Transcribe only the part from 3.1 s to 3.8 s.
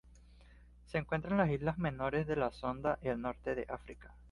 norte de